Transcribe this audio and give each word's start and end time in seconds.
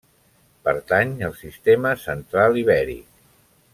Pertany 0.69 1.11
al 1.27 1.35
sistema 1.43 1.93
Central 2.05 2.59
Ibèric. 2.63 3.07